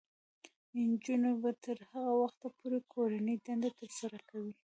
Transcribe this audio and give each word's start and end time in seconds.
نجونې 0.87 1.31
به 1.41 1.51
تر 1.63 1.77
هغه 1.91 2.13
وخته 2.21 2.47
پورې 2.57 2.79
کورنۍ 2.93 3.35
دندې 3.45 3.69
ترسره 3.79 4.19
کوي. 4.29 4.53